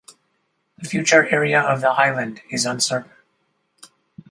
[0.79, 3.11] The future area of the island is uncertain.